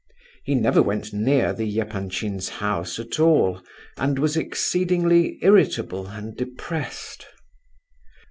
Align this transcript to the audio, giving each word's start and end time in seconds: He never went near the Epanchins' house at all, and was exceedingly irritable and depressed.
He 0.43 0.55
never 0.55 0.81
went 0.81 1.13
near 1.13 1.53
the 1.53 1.79
Epanchins' 1.79 2.49
house 2.49 2.97
at 2.97 3.19
all, 3.19 3.61
and 3.97 4.17
was 4.17 4.35
exceedingly 4.35 5.37
irritable 5.43 6.07
and 6.07 6.35
depressed. 6.35 7.27